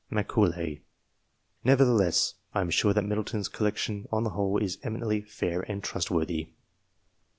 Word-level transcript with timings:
(Macaulay.) 0.09 0.81
Nevertheless, 1.63 2.33
I 2.55 2.61
am 2.61 2.71
sure 2.71 2.91
that 2.91 3.03
Middleton's 3.05 3.47
collection, 3.47 4.07
on 4.11 4.23
the 4.23 4.31
whole, 4.31 4.57
is 4.57 4.79
eminently 4.81 5.21
fair 5.21 5.61
and 5.69 5.83
trustworthy. 5.83 6.49